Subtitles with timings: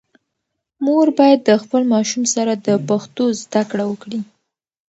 [0.85, 4.19] مور باید د خپل ماشوم سره د پښتو زده کړه وکړي.